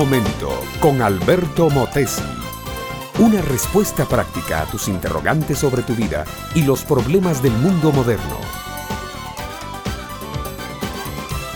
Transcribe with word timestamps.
momento 0.00 0.62
con 0.78 1.02
Alberto 1.02 1.68
Motesi. 1.68 2.22
Una 3.18 3.42
respuesta 3.42 4.06
práctica 4.06 4.62
a 4.62 4.64
tus 4.64 4.88
interrogantes 4.88 5.58
sobre 5.58 5.82
tu 5.82 5.94
vida 5.94 6.24
y 6.54 6.62
los 6.62 6.84
problemas 6.84 7.42
del 7.42 7.52
mundo 7.52 7.92
moderno. 7.92 8.38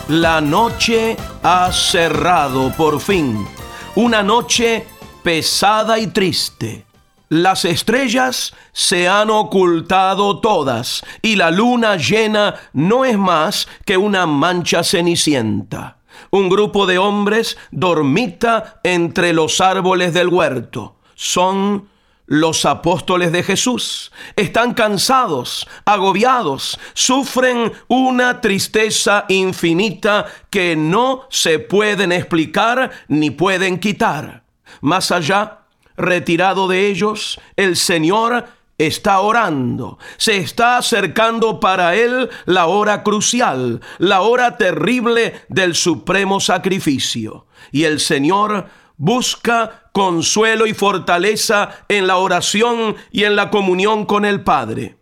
La 0.08 0.42
noche 0.42 1.16
ha 1.42 1.72
cerrado 1.72 2.70
por 2.76 3.00
fin. 3.00 3.46
Una 3.94 4.22
noche 4.22 4.86
pesada 5.22 5.98
y 5.98 6.08
triste. 6.08 6.84
Las 7.30 7.64
estrellas 7.64 8.52
se 8.74 9.08
han 9.08 9.30
ocultado 9.30 10.40
todas 10.40 11.02
y 11.22 11.36
la 11.36 11.50
luna 11.50 11.96
llena 11.96 12.56
no 12.74 13.06
es 13.06 13.16
más 13.16 13.68
que 13.86 13.96
una 13.96 14.26
mancha 14.26 14.84
cenicienta. 14.84 15.96
Un 16.34 16.48
grupo 16.48 16.86
de 16.86 16.98
hombres 16.98 17.56
dormita 17.70 18.80
entre 18.82 19.32
los 19.32 19.60
árboles 19.60 20.12
del 20.12 20.26
huerto. 20.26 20.96
Son 21.14 21.88
los 22.26 22.64
apóstoles 22.64 23.30
de 23.30 23.44
Jesús. 23.44 24.10
Están 24.34 24.74
cansados, 24.74 25.64
agobiados, 25.84 26.76
sufren 26.92 27.72
una 27.86 28.40
tristeza 28.40 29.26
infinita 29.28 30.26
que 30.50 30.74
no 30.74 31.28
se 31.30 31.60
pueden 31.60 32.10
explicar 32.10 32.90
ni 33.06 33.30
pueden 33.30 33.78
quitar. 33.78 34.42
Más 34.80 35.12
allá, 35.12 35.60
retirado 35.96 36.66
de 36.66 36.88
ellos, 36.88 37.40
el 37.54 37.76
Señor 37.76 38.48
está 38.78 39.20
orando, 39.20 39.98
se 40.16 40.38
está 40.38 40.78
acercando 40.78 41.60
para 41.60 41.94
él 41.94 42.30
la 42.44 42.66
hora 42.66 43.02
crucial, 43.02 43.80
la 43.98 44.22
hora 44.22 44.56
terrible 44.56 45.34
del 45.48 45.74
supremo 45.74 46.40
sacrificio. 46.40 47.46
Y 47.70 47.84
el 47.84 48.00
Señor 48.00 48.66
busca 48.96 49.90
consuelo 49.92 50.66
y 50.66 50.74
fortaleza 50.74 51.84
en 51.88 52.06
la 52.06 52.16
oración 52.16 52.96
y 53.10 53.24
en 53.24 53.36
la 53.36 53.50
comunión 53.50 54.06
con 54.06 54.24
el 54.24 54.42
Padre. 54.42 54.96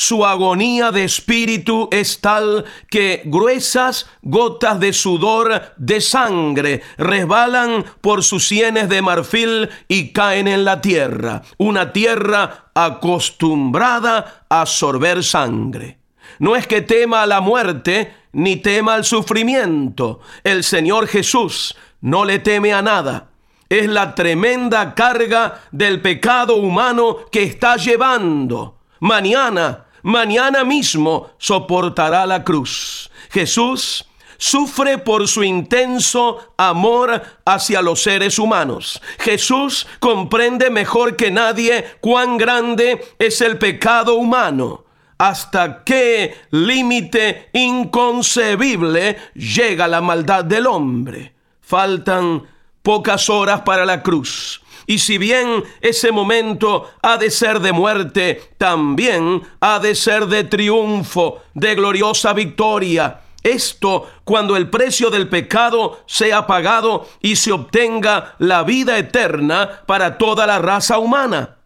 Su 0.00 0.24
agonía 0.24 0.92
de 0.92 1.02
espíritu 1.02 1.88
es 1.90 2.20
tal 2.20 2.64
que 2.88 3.22
gruesas 3.24 4.06
gotas 4.22 4.78
de 4.78 4.92
sudor 4.92 5.74
de 5.76 6.00
sangre 6.00 6.82
resbalan 6.98 7.84
por 8.00 8.22
sus 8.22 8.46
sienes 8.46 8.88
de 8.88 9.02
marfil 9.02 9.68
y 9.88 10.12
caen 10.12 10.46
en 10.46 10.64
la 10.64 10.80
tierra, 10.80 11.42
una 11.56 11.92
tierra 11.92 12.70
acostumbrada 12.76 14.44
a 14.48 14.66
sorber 14.66 15.24
sangre. 15.24 15.98
No 16.38 16.54
es 16.54 16.68
que 16.68 16.80
tema 16.80 17.24
a 17.24 17.26
la 17.26 17.40
muerte 17.40 18.14
ni 18.30 18.54
tema 18.54 18.94
al 18.94 19.04
sufrimiento. 19.04 20.20
El 20.44 20.62
Señor 20.62 21.08
Jesús 21.08 21.76
no 22.02 22.24
le 22.24 22.38
teme 22.38 22.72
a 22.72 22.82
nada. 22.82 23.30
Es 23.68 23.88
la 23.88 24.14
tremenda 24.14 24.94
carga 24.94 25.62
del 25.72 26.00
pecado 26.00 26.54
humano 26.54 27.16
que 27.32 27.42
está 27.42 27.76
llevando. 27.76 28.76
Mañana 29.00 29.86
mañana 30.02 30.64
mismo 30.64 31.30
soportará 31.38 32.26
la 32.26 32.44
cruz. 32.44 33.10
Jesús 33.30 34.08
sufre 34.38 34.98
por 34.98 35.28
su 35.28 35.42
intenso 35.42 36.54
amor 36.56 37.22
hacia 37.44 37.82
los 37.82 38.02
seres 38.02 38.38
humanos. 38.38 39.02
Jesús 39.18 39.86
comprende 39.98 40.70
mejor 40.70 41.16
que 41.16 41.30
nadie 41.30 41.84
cuán 42.00 42.38
grande 42.38 43.04
es 43.18 43.40
el 43.40 43.58
pecado 43.58 44.14
humano. 44.14 44.84
Hasta 45.18 45.82
qué 45.82 46.36
límite 46.50 47.50
inconcebible 47.52 49.18
llega 49.34 49.88
la 49.88 50.00
maldad 50.00 50.44
del 50.44 50.66
hombre. 50.66 51.34
Faltan 51.60 52.44
pocas 52.82 53.28
horas 53.28 53.62
para 53.62 53.84
la 53.84 54.02
cruz. 54.02 54.62
Y 54.88 55.00
si 55.00 55.18
bien 55.18 55.64
ese 55.82 56.10
momento 56.12 56.90
ha 57.02 57.18
de 57.18 57.30
ser 57.30 57.60
de 57.60 57.72
muerte, 57.72 58.42
también 58.56 59.42
ha 59.60 59.78
de 59.80 59.94
ser 59.94 60.26
de 60.26 60.44
triunfo, 60.44 61.42
de 61.52 61.74
gloriosa 61.74 62.32
victoria. 62.32 63.20
Esto 63.42 64.08
cuando 64.24 64.56
el 64.56 64.70
precio 64.70 65.10
del 65.10 65.28
pecado 65.28 66.00
sea 66.06 66.46
pagado 66.46 67.06
y 67.20 67.36
se 67.36 67.52
obtenga 67.52 68.34
la 68.38 68.62
vida 68.62 68.96
eterna 68.96 69.82
para 69.84 70.16
toda 70.16 70.46
la 70.46 70.58
raza 70.58 70.98
humana. 70.98 71.56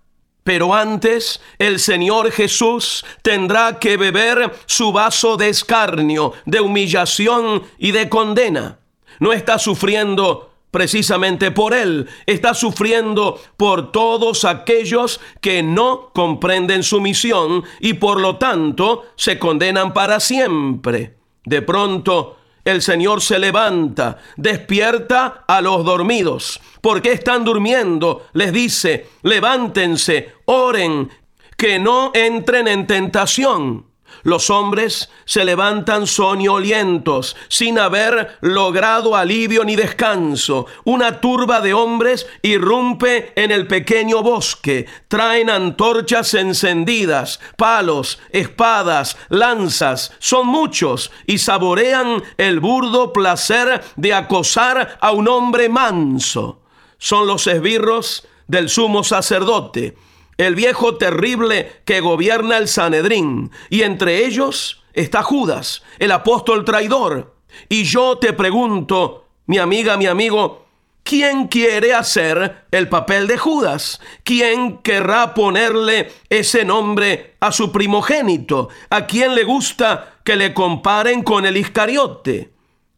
Pero 0.42 0.74
antes 0.74 1.40
el 1.60 1.78
Señor 1.78 2.32
Jesús 2.32 3.04
tendrá 3.22 3.78
que 3.78 3.96
beber 3.96 4.52
su 4.66 4.92
vaso 4.92 5.36
de 5.36 5.48
escarnio, 5.48 6.32
de 6.44 6.60
humillación 6.60 7.62
y 7.78 7.92
de 7.92 8.08
condena. 8.08 8.80
No 9.20 9.32
está 9.32 9.60
sufriendo 9.60 10.51
precisamente 10.72 11.52
por 11.52 11.74
él. 11.74 12.08
Está 12.26 12.54
sufriendo 12.54 13.40
por 13.56 13.92
todos 13.92 14.44
aquellos 14.44 15.20
que 15.40 15.62
no 15.62 16.10
comprenden 16.12 16.82
su 16.82 17.00
misión 17.00 17.62
y 17.78 17.92
por 17.92 18.18
lo 18.20 18.38
tanto 18.38 19.04
se 19.14 19.38
condenan 19.38 19.92
para 19.92 20.18
siempre. 20.18 21.14
De 21.44 21.62
pronto, 21.62 22.38
el 22.64 22.80
Señor 22.82 23.20
se 23.20 23.38
levanta, 23.38 24.18
despierta 24.36 25.44
a 25.46 25.60
los 25.60 25.84
dormidos. 25.84 26.60
¿Por 26.80 27.02
qué 27.02 27.12
están 27.12 27.44
durmiendo? 27.44 28.26
Les 28.32 28.52
dice, 28.52 29.08
levántense, 29.22 30.32
oren, 30.46 31.10
que 31.56 31.78
no 31.78 32.12
entren 32.14 32.66
en 32.66 32.86
tentación. 32.86 33.91
Los 34.22 34.50
hombres 34.50 35.10
se 35.24 35.44
levantan 35.44 36.06
soñolientos, 36.06 37.36
sin 37.48 37.78
haber 37.78 38.38
logrado 38.40 39.16
alivio 39.16 39.64
ni 39.64 39.76
descanso. 39.76 40.66
Una 40.84 41.20
turba 41.20 41.60
de 41.60 41.74
hombres 41.74 42.26
irrumpe 42.42 43.32
en 43.36 43.50
el 43.50 43.66
pequeño 43.66 44.22
bosque. 44.22 44.86
Traen 45.08 45.50
antorchas 45.50 46.34
encendidas, 46.34 47.40
palos, 47.56 48.20
espadas, 48.30 49.16
lanzas. 49.28 50.12
Son 50.18 50.46
muchos 50.46 51.10
y 51.26 51.38
saborean 51.38 52.22
el 52.36 52.60
burdo 52.60 53.12
placer 53.12 53.82
de 53.96 54.14
acosar 54.14 54.98
a 55.00 55.10
un 55.12 55.28
hombre 55.28 55.68
manso. 55.68 56.60
Son 56.98 57.26
los 57.26 57.46
esbirros 57.46 58.26
del 58.46 58.68
sumo 58.68 59.02
sacerdote 59.02 59.96
el 60.42 60.54
viejo 60.54 60.97
terrible 60.97 61.80
que 61.84 62.00
gobierna 62.00 62.58
el 62.58 62.69
Sanedrín, 62.69 63.50
y 63.70 63.82
entre 63.82 64.26
ellos 64.26 64.82
está 64.92 65.22
Judas, 65.22 65.82
el 65.98 66.12
apóstol 66.12 66.64
traidor. 66.64 67.34
Y 67.69 67.84
yo 67.84 68.19
te 68.19 68.32
pregunto, 68.32 69.26
mi 69.47 69.58
amiga, 69.58 69.97
mi 69.97 70.06
amigo, 70.06 70.66
¿quién 71.02 71.48
quiere 71.48 71.94
hacer 71.94 72.64
el 72.70 72.88
papel 72.88 73.26
de 73.26 73.38
Judas? 73.38 74.00
¿Quién 74.25 74.78
querrá 74.78 75.34
ponerle 75.34 76.12
ese 76.28 76.64
nombre 76.64 77.36
a 77.41 77.52
su 77.52 77.70
primogénito? 77.72 78.69
¿A 78.91 79.06
quién 79.06 79.34
le 79.34 79.44
gusta 79.44 80.19
que 80.25 80.36
le 80.36 80.54
comparen 80.54 81.22
con 81.22 81.47
el 81.47 81.56
Iscariote? 81.56 82.52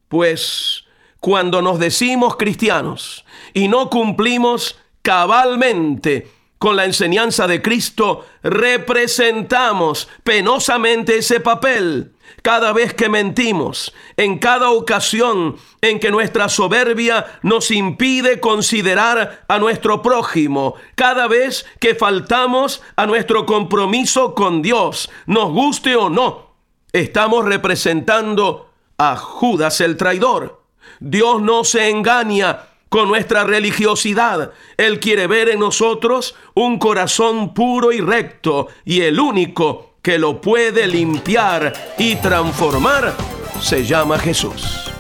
Pues 0.09 0.85
cuando 1.21 1.63
nos 1.63 1.79
decimos 1.79 2.37
cristianos 2.37 3.25
y 3.55 3.69
no 3.69 3.89
cumplimos 3.91 4.79
cabalmente 5.03 6.29
con 6.59 6.77
la 6.77 6.85
enseñanza 6.85 7.47
de 7.47 7.61
Cristo, 7.61 8.27
representamos 8.43 10.09
penosamente 10.23 11.19
ese 11.19 11.41
papel. 11.41 12.13
Cada 12.43 12.73
vez 12.73 12.95
que 12.95 13.09
mentimos, 13.09 13.95
en 14.17 14.39
cada 14.39 14.71
ocasión 14.71 15.57
en 15.81 16.01
que 16.01 16.11
nuestra 16.11 16.49
soberbia 16.49 17.27
nos 17.43 17.71
impide 17.71 18.41
considerar 18.41 19.45
a 19.49 19.59
nuestro 19.59 20.03
prójimo, 20.03 20.75
cada 20.95 21.27
vez 21.27 21.67
que 21.81 21.95
faltamos 21.95 22.83
a 22.97 23.07
nuestro 23.07 23.47
compromiso 23.47 24.35
con 24.35 24.63
Dios, 24.63 25.11
nos 25.27 25.51
guste 25.53 25.97
o 25.97 26.11
no, 26.11 26.55
estamos 26.93 27.45
representando 27.45 28.71
a 28.99 29.17
Judas 29.17 29.81
el 29.81 29.97
traidor. 29.97 30.63
Dios 31.01 31.43
no 31.43 31.65
se 31.65 31.91
engaña 31.91 32.61
con 32.89 33.09
nuestra 33.09 33.45
religiosidad. 33.45 34.53
Él 34.77 35.01
quiere 35.01 35.27
ver 35.27 35.49
en 35.49 35.61
nosotros 35.61 36.35
un 36.55 36.79
corazón 36.79 37.55
puro 37.55 37.93
y 37.93 38.01
recto 38.01 38.69
y 38.85 39.01
el 39.03 39.19
único 39.19 39.95
que 40.03 40.19
lo 40.19 40.41
puede 40.41 40.87
limpiar 40.87 41.73
y 41.99 42.17
transformar 42.17 43.15
se 43.61 43.85
llama 43.85 44.19
Jesús. 44.19 44.91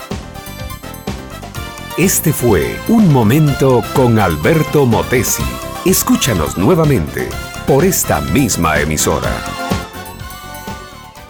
Este 1.98 2.32
fue 2.32 2.76
Un 2.88 3.12
Momento 3.12 3.80
con 3.94 4.18
Alberto 4.18 4.84
Motesi. 4.84 5.44
Escúchanos 5.84 6.58
nuevamente 6.58 7.28
por 7.68 7.84
esta 7.84 8.20
misma 8.20 8.80
emisora. 8.80 9.30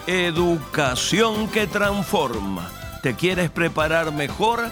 Educación 0.07 1.49
que 1.49 1.67
transforma. 1.67 2.71
¿Te 3.03 3.13
quieres 3.13 3.51
preparar 3.51 4.11
mejor? 4.11 4.71